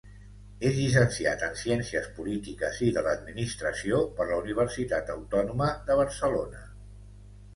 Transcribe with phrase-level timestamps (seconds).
[0.67, 6.65] És llicenciat en Ciències Polítiques i de l’Administració per la Universitat Autònoma de Barcelona.